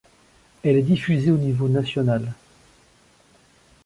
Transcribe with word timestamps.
Elle 0.63 0.77
est 0.77 0.81
diffusée 0.81 1.29
au 1.29 1.37
niveau 1.37 1.67
national. 1.69 2.33